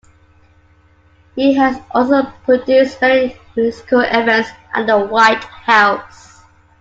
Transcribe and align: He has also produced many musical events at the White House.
He 1.35 1.53
has 1.57 1.79
also 1.91 2.23
produced 2.43 2.99
many 3.01 3.37
musical 3.55 3.99
events 4.01 4.49
at 4.73 4.87
the 4.87 4.97
White 4.97 5.43
House. 5.43 6.41